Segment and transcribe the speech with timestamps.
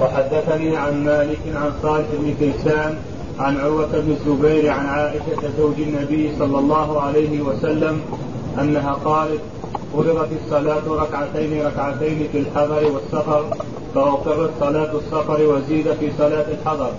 [0.00, 2.98] وحدثني عن مالك عن صالح بن كيسان
[3.38, 8.00] عن عروة بن الزبير عن عائشة زوج النبي صلى الله عليه وسلم
[8.60, 9.40] أنها قالت
[9.92, 13.56] فرضت الصلاة ركعتين ركعتين في الحضر والسفر
[13.94, 16.92] فأقرت صلاة السفر وزيد في صلاة الحضر.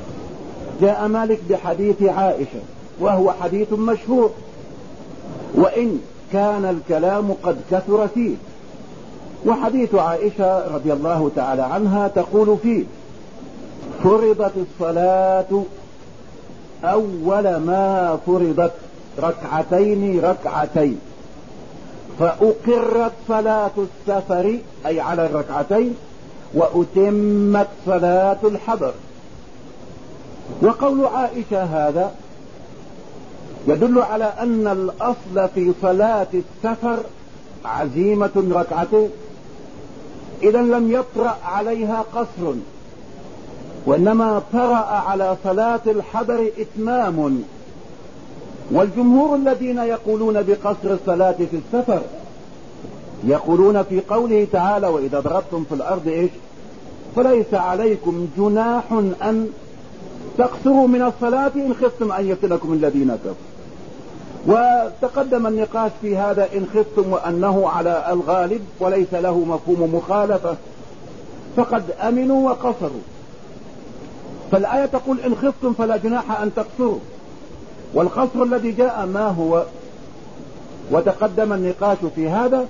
[0.82, 2.60] جاء مالك بحديث عائشة
[3.00, 4.32] وهو حديث مشهور.
[5.56, 6.00] وإن
[6.34, 8.36] كان الكلام قد كثر فيه.
[9.46, 12.84] وحديث عائشة رضي الله تعالى عنها تقول فيه
[14.04, 15.64] فرضت الصلاة
[16.84, 18.72] أول ما فرضت
[19.20, 21.00] ركعتين ركعتين
[22.20, 25.96] فأقرت صلاة السفر أي على الركعتين
[26.54, 28.94] وأتمت صلاة الحضر.
[30.62, 32.12] وقول عائشة هذا
[33.68, 36.98] يدل على أن الأصل في صلاة السفر
[37.66, 39.10] عزيمة ركعتين.
[40.44, 42.54] إذا لم يطرأ عليها قصر
[43.86, 44.76] وإنما طرأ
[45.08, 47.44] على صلاة الحضر إتمام.
[48.72, 52.02] والجمهور الذين يقولون بقصر الصلاة في السفر
[53.24, 56.32] يقولون في قوله تعالى وإذا ضربتم في الأرض إيش؟
[57.16, 58.84] فليس عليكم جناح
[59.22, 59.50] أن
[60.38, 63.36] تقصروا من الصلاة إن خفتم أن يفتنكم الذين كفروا.
[64.48, 70.56] وتقدم النقاش في هذا إن خفتم وأنه على الغالب وليس له مفهوم مخالفة.
[71.58, 73.02] فقد أمنوا وقصروا.
[74.52, 77.00] فالآية تقول إن خفتم فلا جناح أن تقصروا.
[77.94, 79.64] والقصر الذي جاء ما هو؟
[80.92, 82.66] وتقدم النقاش في هذا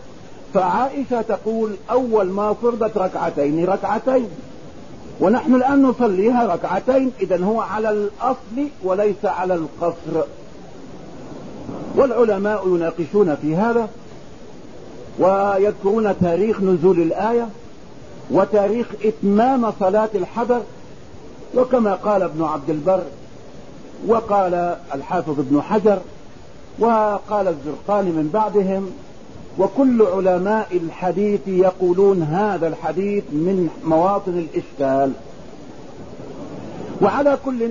[0.54, 4.30] فعائشة تقول أول ما فرضت ركعتين ركعتين.
[5.20, 10.24] ونحن الآن نصليها ركعتين إذا هو على الأصل وليس على القصر.
[11.96, 13.90] والعلماء يناقشون في هذا
[15.20, 17.48] ويذكرون تاريخ نزول الآية
[18.32, 20.62] وتاريخ إتمام صلاة الحضر
[21.56, 23.04] وكما قال ابن عبد البر
[24.08, 25.98] وقال الحافظ ابن حجر
[26.80, 28.92] وقال الزرقاني من بعدهم
[29.60, 35.12] وكل علماء الحديث يقولون هذا الحديث من مواطن الإشكال.
[37.02, 37.70] وعلى كل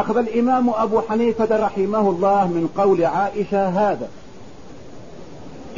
[0.00, 4.08] أخذ الإمام أبو حنيفة رحمه الله من قول عائشة هذا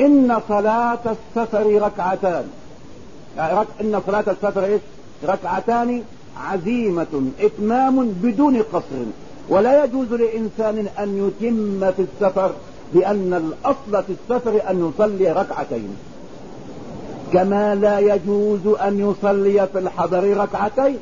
[0.01, 2.45] إن صلاة السفر ركعتان
[3.81, 4.81] إن صلاة السفر إيش؟
[5.25, 6.03] ركعتان
[6.37, 9.05] عزيمة إتمام بدون قصر
[9.49, 12.53] ولا يجوز لإنسان أن يتم في السفر
[12.95, 15.97] لأن الأصل في السفر أن يصلي ركعتين
[17.33, 20.99] كما لا يجوز أن يصلي في الحضر ركعتين.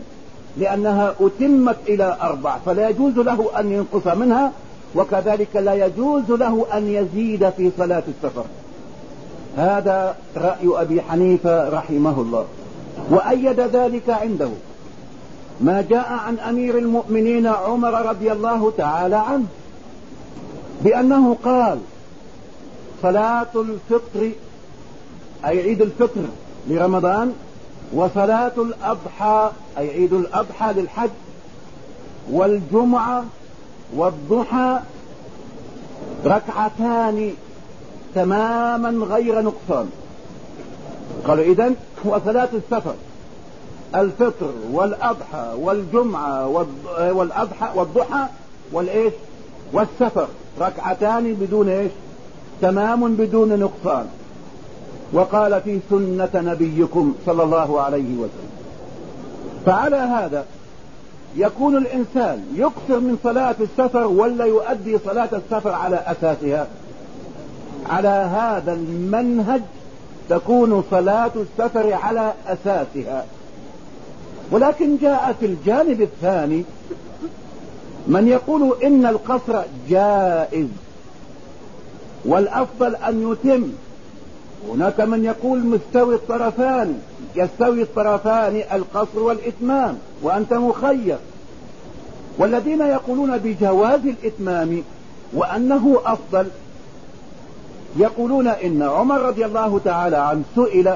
[0.57, 4.53] لأنها أتمت إلى أربع فلا يجوز له أن ينقص منها
[4.95, 8.45] وكذلك لا يجوز له أن يزيد في صلاة السفر.
[9.57, 12.45] هذا رأي أبي حنيفة رحمه الله.
[13.11, 14.51] وأيد ذلك عنده.
[15.61, 19.45] ما جاء عن أمير المؤمنين عمر رضي الله تعالى عنه
[20.85, 21.79] بأنه قال
[23.03, 24.31] صلاة الفطر
[25.47, 26.21] أي عيد الفطر
[26.69, 27.33] لرمضان
[27.93, 31.11] وصلاة الأضحى أي عيد الأضحى للحج
[32.31, 33.25] والجمعة
[33.97, 34.79] والضحى
[36.25, 37.33] ركعتان
[38.15, 39.91] تماما غير نقصان.
[41.27, 42.95] قالوا إذن وصلاة السفر
[43.95, 46.49] الفطر والأضحى والجمعة
[47.13, 48.27] والأضحى والضحى
[48.73, 49.13] والإيش؟
[49.73, 50.29] والسفر.
[50.61, 51.91] ركعتان بدون إيش؟
[52.63, 54.07] تمام بدون نقصان.
[55.13, 58.51] وقال في سنة نبيكم صلى الله عليه وسلم.
[59.67, 60.45] فعلى هذا
[61.37, 66.67] يكون الإنسان يكثر من صلاة السفر ولا يؤدي صلاة السفر على أساسها؟
[67.91, 69.63] على هذا المنهج
[70.29, 73.25] تكون صلاة السفر على أساسها.
[74.51, 76.65] ولكن جاء في الجانب الثاني
[78.07, 80.69] من يقول إن القصر جائز
[82.25, 83.73] والأفضل أن يتم
[84.69, 87.01] هناك من يقول مستوي الطرفان
[87.37, 91.17] يستوي الطرفان القصر والإتمام وأنت مخير.
[92.39, 94.83] والذين يقولون بجواز الإتمام
[95.33, 96.47] وأنه أفضل
[97.97, 100.89] يقولون إن عمر رضي الله تعالى عنه سئل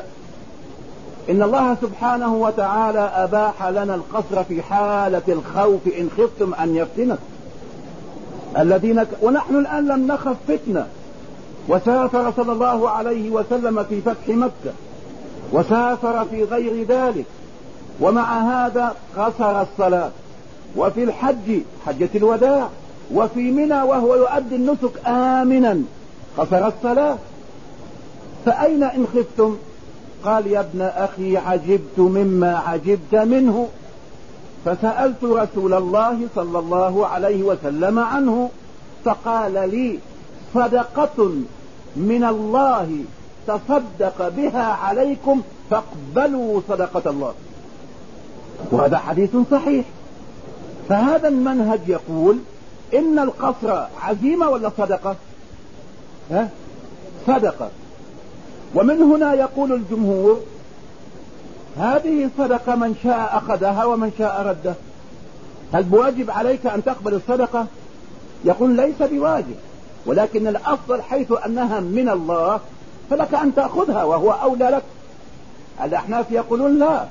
[1.31, 7.19] إن الله سبحانه وتعالى أباح لنا القصر في حالة الخوف إن خفتم أن يفتنك
[8.58, 9.08] الذين ك...
[9.22, 10.87] ونحن الآن لم نخف فتنة.
[11.69, 14.72] وسافر صلى الله عليه وسلم في فتح مكة
[15.52, 17.25] وسافر في غير ذلك
[18.00, 20.11] ومع هذا قصر الصلاة.
[20.76, 22.69] وفي الحج حجة الوداع
[23.14, 25.82] وفي منى وهو يؤدي النسك آمنا
[26.38, 27.16] قصر الصلاة.
[28.46, 29.56] فأين إن خفتم؟
[30.25, 33.69] قال يا ابن أخي عجبت مما عجبت منه.
[34.64, 38.50] فسألت رسول الله صلى الله عليه وسلم عنه
[39.05, 39.99] فقال لي
[40.54, 41.32] صدقة
[41.96, 43.04] من الله
[43.46, 47.34] تصدق بها عليكم فاقبلوا صدقة الله.
[48.70, 49.84] وهذا حديث صحيح.
[50.88, 52.38] فهذا المنهج يقول
[52.94, 55.16] إن القصر عزيمة ولا صدقة؟
[56.30, 56.48] ها؟
[57.26, 57.70] صدقة.
[58.74, 60.40] ومن هنا يقول الجمهور
[61.78, 64.74] هذه صدقة من شاء أخذها ومن شاء رده.
[65.72, 67.66] هل بواجب عليك أن تقبل الصدقة؟
[68.44, 69.56] يقول ليس بواجب.
[70.06, 72.60] ولكن الأفضل حيث أنها من الله
[73.10, 74.82] فلك أن تأخذها وهو أولى لك.
[75.84, 77.04] الأحناف يقولون لا.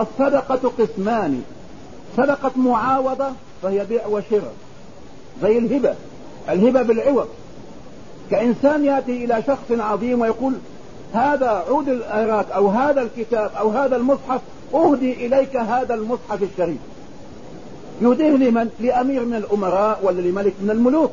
[0.00, 1.42] الصدقة قسمان.
[2.16, 3.28] صدقة معاوضة
[3.62, 4.52] فهي بيع وشراء
[5.42, 5.94] زي الهبة.
[6.48, 7.28] الهبة بالعوض.
[8.30, 10.54] كإنسان يأتي إلى شخص عظيم ويقول
[11.12, 14.40] هذا عود الأراك أو هذا الكتاب أو هذا المصحف
[14.74, 16.78] أهدي إليك هذا المصحف الشريف.
[18.02, 21.10] يهديه لمن؟ لأمير من الأمراء ولا لملك من الملوك.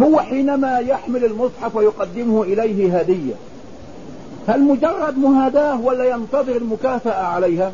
[0.00, 3.34] هو حينما يحمل المصحف ويقدمه إليه هدية.
[4.48, 7.72] هل مجرد مهاداة ولا ينتظر المكافأة عليها؟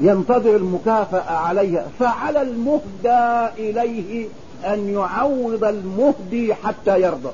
[0.00, 1.86] ينتظر المكافأة عليها.
[2.00, 4.26] فعلى المهدى إليه
[4.64, 7.30] أن يعوض المهدي حتى يرضى.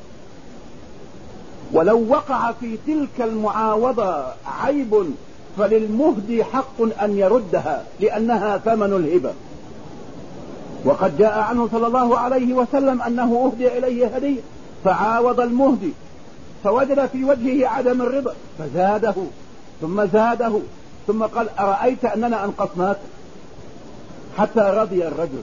[1.73, 4.25] ولو وقع في تلك المعاوضة
[4.63, 5.05] عيب
[5.59, 9.33] فللمهدي حق أن يردها لأنها ثمن الهبة.
[10.85, 14.41] وقد جاء عنه صلى الله عليه وسلم أنه أهدي إليه هدية
[14.85, 15.93] فعاوض المهدي
[16.65, 19.15] فوجد في وجهه عدم الرضا فزاده
[19.81, 20.53] ثم زاده
[21.07, 22.97] ثم قال أرأيت أننا أنقصناك؟
[24.39, 25.43] حتى رضي الرجل.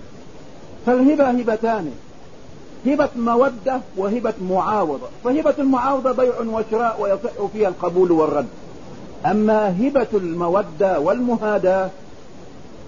[0.86, 1.92] فالهبة هبتان
[2.86, 8.48] هبة مودة وهبة معاوضة فهبة المعاوضة بيع وشراء ويصح فيها القبول والرد.
[9.26, 11.90] أما هبة المودة والمهاداة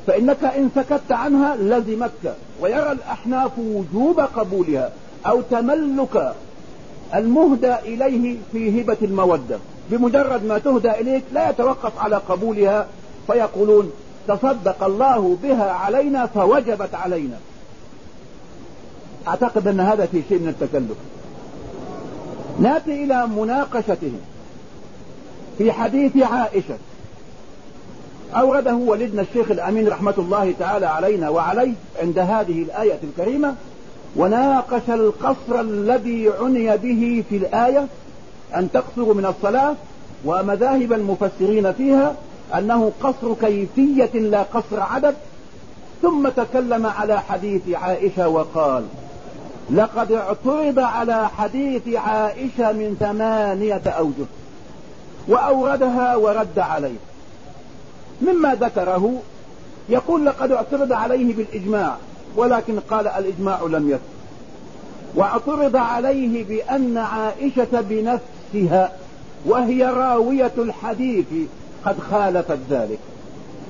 [0.07, 4.91] فإنك إن سكت عنها لزمتك ويرى الأحناف وجوب قبولها
[5.25, 6.33] أو تملك
[7.15, 9.57] المهدى إليه في هبة المودة.
[9.91, 12.87] بمجرد ما تهدى إليك لا يتوقف على قبولها
[13.27, 13.91] فيقولون
[14.27, 17.37] تصدق الله بها علينا فوجبت علينا.
[19.27, 20.97] أعتقد أن هذا في شيء من التكلف.
[22.59, 24.11] نأتي إلى مناقشته
[25.57, 26.77] في حديث عائشة.
[28.35, 33.55] اورده ولدنا الشيخ الأمين رحمة الله تعالى علينا وعليه عند هذه الآية الكريمة
[34.15, 37.87] وناقش القصر الذي عني به في الآية
[38.55, 39.75] أن تقصروا من الصلاة
[40.25, 42.15] ومذاهب المفسرين فيها
[42.57, 45.15] أنه قصر كيفية لا قصر عدد
[46.01, 48.83] ثم تكلم على حديث عائشة وقال
[49.69, 54.25] لقد اعترض على حديث عائشة من ثمانية أوجه
[55.27, 56.97] وأوردها ورد عليه.
[58.21, 59.21] مما ذكره
[59.89, 61.97] يقول لقد اعترض عليه بالإجماع
[62.35, 64.01] ولكن قال الإجماع لم يثبت.
[65.15, 68.91] واعترض عليه بأن عائشة بنفسها
[69.45, 71.25] وهي راوية الحديث
[71.85, 72.99] قد خالفت ذلك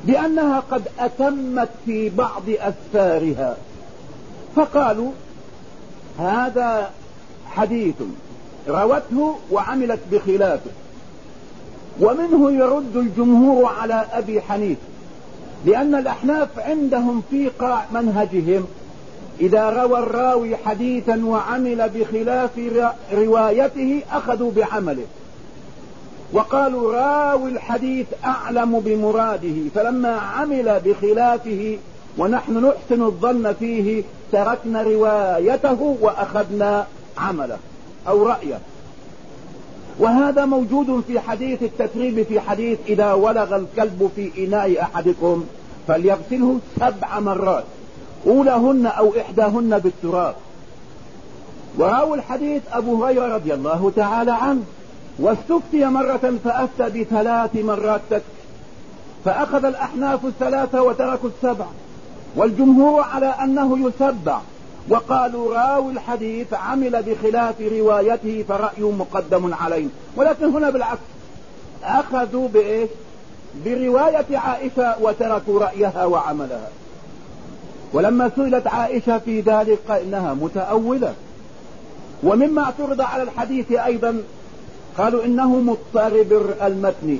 [0.03, 3.57] بأنها قد أتمت في بعض أسفارها
[4.55, 5.11] فقالوا
[6.19, 6.89] هذا
[7.49, 7.95] حديث
[8.67, 10.71] روته وعملت بخلافه.
[11.99, 14.81] ومنه يرد الجمهور على أبي حنيفه
[15.65, 18.65] لأن الأحناف عندهم في قاع منهجهم
[19.41, 22.51] إذا روى الراوي حديثا وعمل بخلاف
[23.13, 25.05] روايته أخذوا بعمله.
[26.33, 31.77] وقالوا راوي الحديث أعلم بمراده فلما عمل بخلافه
[32.17, 37.57] ونحن نحسن الظن فيه تركنا روايته وأخذنا عمله
[38.07, 38.59] أو رأيه.
[39.99, 45.43] وهذا موجود في حديث التتريب في حديث إذا ولغ الكلب في إناء أحدكم
[45.87, 47.63] فليغسله سبع مرات
[48.27, 50.35] أولهن أو إحداهن بالتراب.
[51.77, 54.61] وراوي الحديث أبو هريرة رضي الله تعالى عنه
[55.19, 58.37] واستفتي مرة فأفتى بثلاث مرات تكفي
[59.25, 61.65] فأخذ الأحناف الثلاثة وتركوا السبع
[62.35, 64.39] والجمهور على أنه يسبع.
[64.89, 69.87] وقالوا راوي الحديث عمل بخلاف روايته فرأي مقدم عليه.
[70.15, 70.99] ولكن هنا بالعكس.
[71.83, 72.89] أخذوا بإيش؟
[73.65, 76.69] برواية عائشة وتركوا رأيها وعملها.
[77.93, 81.13] ولما سئلت عائشة في ذلك إنها متأولة.
[82.23, 84.23] ومما اعترض على الحديث أيضا
[84.97, 87.19] قالوا إنه مضطرب المتن.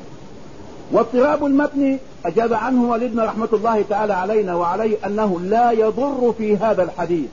[0.92, 6.84] واضطراب المتن أجاب عنه والدنا رحمة الله تعالى علينا وعليه أنه لا يضر في هذا
[6.84, 7.28] الحديث.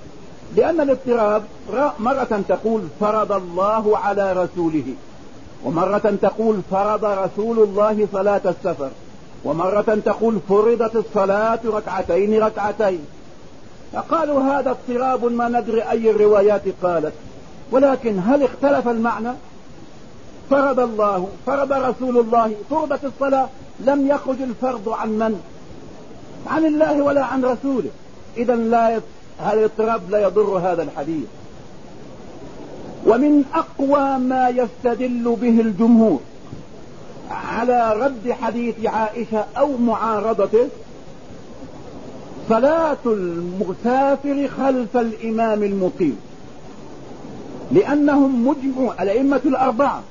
[0.57, 1.43] لأن الاضطراب
[1.99, 4.85] مرة تقول فرض الله على رسوله
[5.65, 8.91] ومرة تقول فرض رسول الله صلاة السفر
[9.45, 13.05] ومرة تقول فرضت الصلاة ركعتين ركعتين.
[13.93, 17.13] فقالوا هذا اضطراب ما ندري أي الروايات قالت
[17.71, 19.33] ولكن هل اختلف المعنى؟
[20.51, 23.49] فرض الله فرض رسول الله فرضت الصلاة
[23.81, 25.41] لم يخرج الفرض عن من؟
[26.47, 27.91] عن الله ولا عن رسوله.
[28.37, 29.01] اذا لا
[29.41, 31.27] الاضطراب لا يضر هذا الحديث.
[33.07, 36.21] ومن أقوى ما يستدل به الجمهور
[37.31, 40.69] على رد حديث عائشة أو معارضته
[42.49, 46.19] صلاة المسافر خلف الإمام المقيم
[47.73, 50.03] لأنهم مجمعوا الأئمة الأربعة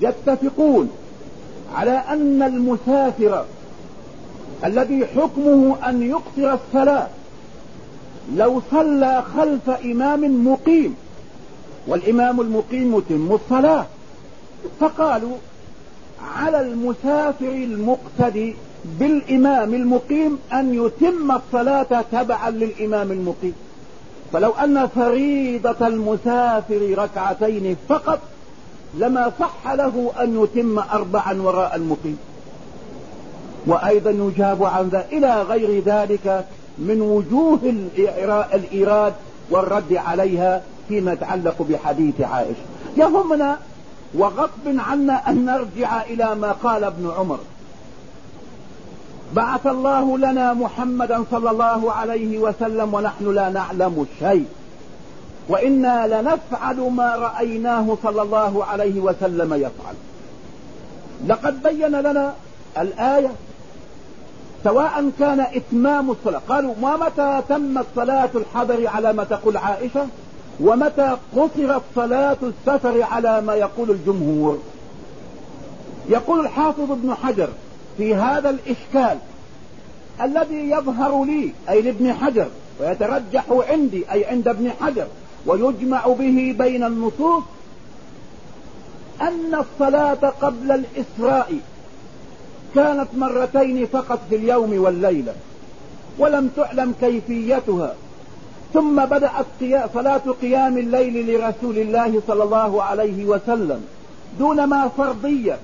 [0.00, 0.90] يتفقون
[1.74, 3.44] على أن المسافر
[4.64, 7.08] الذي حكمه أن يقصر الصلاة
[8.32, 10.96] لو صلى خلف إمام مقيم
[11.86, 13.86] والإمام المقيم يتم الصلاة
[14.80, 15.36] فقالوا
[16.36, 18.54] على المسافر المقتدي
[18.84, 23.54] بالإمام المقيم أن يتم الصلاة تبعا للإمام المقيم.
[24.32, 28.20] فلو أن فريضة المسافر ركعتين فقط
[28.94, 32.18] لما صح له أن يتم اربعا وراء المقيم.
[33.66, 36.46] وأيضا يجاب عن ذا إلى غير ذلك
[36.78, 37.58] من وجوه
[38.54, 39.14] الإيراد
[39.50, 42.64] والرد عليها فيما يتعلق بحديث عائشة.
[42.96, 43.58] يهمنا
[44.14, 47.38] وغصب عنا أن نرجع إلى ما قال ابن عمر.
[49.34, 54.46] بعث الله لنا محمدا صلى الله عليه وسلم ونحن لا نعلم شيء.
[55.48, 59.94] وإنا لنفعل ما رأيناه صلى الله عليه وسلم يفعل.
[61.26, 62.34] لقد بين لنا
[62.78, 63.30] الآية
[64.64, 66.40] سواء كان إتمام الصلاة.
[66.48, 70.06] قالوا ما متى تمت صلاة الحضر على ما تقول عائشة؟
[70.60, 74.58] ومتى قصرت صلاة السفر على ما يقول الجمهور؟
[76.08, 77.48] يقول الحافظ ابن حجر
[77.96, 79.18] في هذا الإشكال
[80.22, 82.46] الذي يظهر لي أي لابن حجر
[82.80, 85.06] ويترجح عندي أي عند ابن حجر
[85.46, 87.42] ويجمع به بين النصوص
[89.20, 91.52] أن الصلاة قبل الإسراء.
[92.74, 95.34] كانت مرتين فقط في اليوم والليلة
[96.18, 97.94] ولم تعلم كيفيتها.
[98.74, 99.46] ثم بدأت
[99.94, 103.84] صلاة قيام الليل لرسول الله صلى الله عليه وسلم
[104.38, 105.58] دون ما فرضية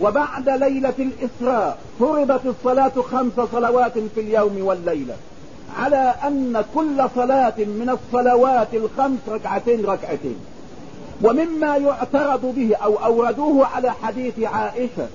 [0.00, 5.14] وبعد ليلة الإسراء فرضت الصلاة خمس صلوات في اليوم والليلة
[5.78, 10.36] على أن كل صلاة من الصلوات الخمس ركعتين ركعتين.
[11.22, 15.08] ومما يعترض به أو أوردوه على حديث عائشة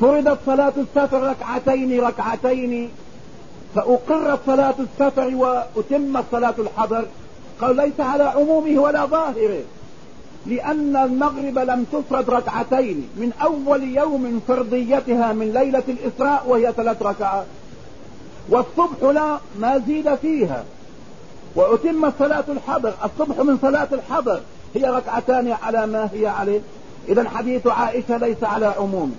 [0.00, 2.90] فرضت صلاة السفر ركعتين ركعتين.
[3.74, 7.04] فأقرت صلاة السفر وأتمت صلاة الحضر.
[7.60, 9.62] قال ليس على عمومه ولا ظاهره
[10.46, 13.08] لأن المغرب لم تفرض ركعتين.
[13.16, 17.46] من أول يوم فرضيتها من ليلة الإسراء وهي ثلاث ركعات.
[18.48, 20.64] والصبح لا ما زيد فيها.
[21.54, 22.94] وأتم صلاة الحضر.
[23.04, 24.40] الصبح من صلاة الحضر
[24.74, 26.60] هي ركعتان على ما هي عليه.
[27.08, 29.16] إذا حديث عائشة ليس على عموم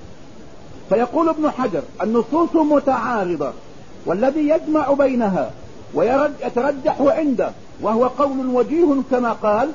[0.89, 3.51] فيقول ابن حجر النصوص متعارضة
[4.05, 5.51] والذي يجمع بينها
[5.93, 7.51] ويترجح عنده
[7.81, 9.69] وهو قول وجيه كما قال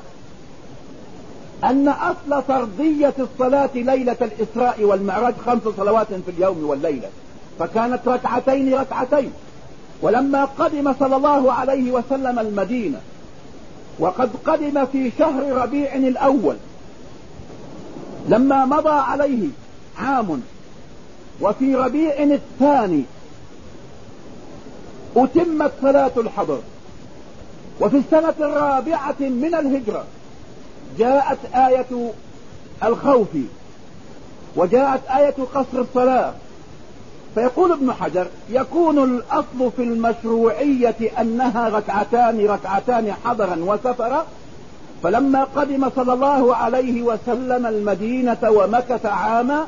[1.63, 7.09] أن أصل فرضية الصلاة ليلة الإسراء والمعراج خمس صلوات في اليوم والليلة
[7.59, 9.31] فكانت ركعتين ركعتين.
[10.01, 12.99] ولما قدم صلى الله عليه وسلم المدينة
[13.99, 16.55] وقد قدم في شهر ربيع الأول
[18.29, 19.47] لما مضى عليه
[19.97, 20.41] عام
[21.41, 23.03] وفي ربيع الثاني
[25.17, 26.59] أتمت صلاة الحضر.
[27.81, 30.03] وفي السنة الرابعة من الهجرة
[30.97, 32.11] جاءت آية
[32.83, 33.27] الخوف
[34.55, 36.33] وجاءت آية قصر الصلاة.
[37.35, 44.25] فيقول ابن حجر يكون الأصل في المشروعية أنها ركعتان ركعتان حضرا وسفرا.
[45.03, 49.67] فلما قدم صلى الله عليه وسلم المدينة ومكث عاما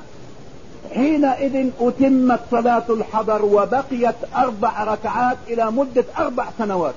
[0.93, 6.93] حينئذ أتمت صلاة الحضر وبقيت أربع ركعات إلى مدة أربع سنوات.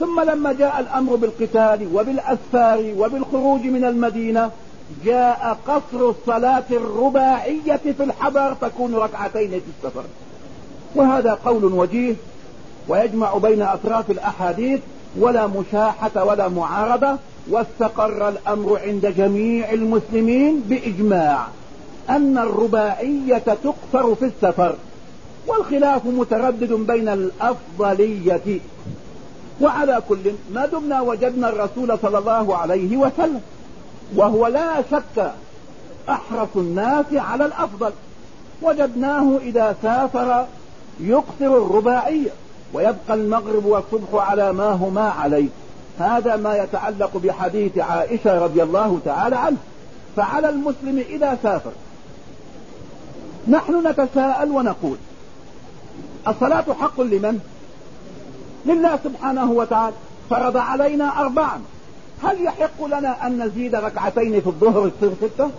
[0.00, 4.50] ثم لما جاء الأمر بالقتال وبالأسفار وبالخروج من المدينة
[5.04, 10.04] جاء قصر الصلاة الرباعية في الحضر تكون ركعتين في السفر.
[10.94, 12.14] وهذا قول وجيه
[12.88, 14.80] ويجمع بين أطراف الأحاديث
[15.18, 17.16] ولا مشاحة ولا معارضة
[17.50, 21.46] واستقر الأمر عند جميع المسلمين بإجماع.
[22.10, 24.76] أن الرباعية تقصر في السفر
[25.46, 28.60] والخلاف متردد بين الأفضلية.
[29.60, 33.40] وعلى كل ما دمنا وجدنا الرسول صلى الله عليه وسلم
[34.16, 35.32] وهو لا شك
[36.08, 37.90] أحرص الناس على الأفضل.
[38.62, 40.46] وجدناه إذا سافر
[41.00, 42.30] يقصر الرباعية
[42.72, 45.48] ويبقى المغرب والصبح على ما هما عليه.
[45.98, 49.56] هذا ما يتعلق بحديث عائشة رضي الله تعالى عنه.
[50.16, 51.70] فعلى المسلم إذا سافر
[53.48, 54.96] نحن نتساءل ونقول
[56.28, 57.40] الصلاة حق لمن؟
[58.66, 59.96] لله سبحانه وتعالى.
[60.30, 61.60] فرض علينا اربعا.
[62.22, 65.50] هل يحق لنا أن نزيد ركعتين في الظهر تصير ستة؟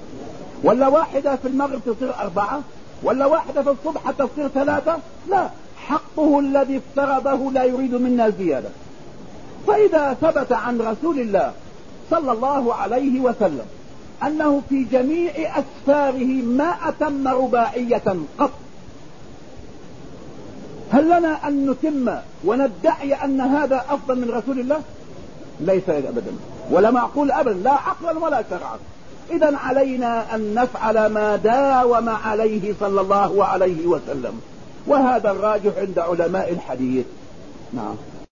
[0.64, 2.62] ولا واحدة في المغرب تصير أربعة؟
[3.04, 4.98] ولا واحدة في الصبح تصير ثلاثة؟
[5.30, 5.50] لا
[5.88, 8.70] حقه الذي افترضه لا يريد منا زيادة.
[9.68, 11.54] فإذا ثبت عن رسول الله
[12.12, 13.66] صلى الله عليه وسلم
[14.24, 18.04] أنه في جميع أسفاره ما أتم رباعية
[18.40, 18.52] قط.
[20.92, 24.82] هل لنا أن نتم وندعي أن هذا أفضل من رسول الله؟
[25.60, 26.32] ليس ابدا
[26.72, 28.78] ولا معقول أبدا لا عقلا ولا شرعا.
[29.32, 34.42] اذا علينا أن نفعل ما داوم عليه صلى الله عليه وسلم.
[34.88, 37.06] وهذا الراجح عند علماء الحديث.
[37.74, 37.96] نعم.